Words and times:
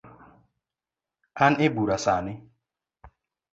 An 1.45 1.53
ebura 1.67 1.97
sani 2.05 2.35